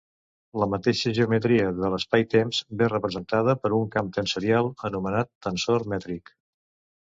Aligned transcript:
La 0.61 0.67
mateixa 0.69 1.11
geometria 1.17 1.67
de 1.79 1.91
l'espaitemps 1.95 2.61
ve 2.79 2.87
representada 2.93 3.55
per 3.67 3.71
un 3.81 3.85
camp 3.97 4.11
tensorial 4.17 4.71
anomenat 4.91 5.31
tensor 5.49 5.87
mètric. 5.95 6.35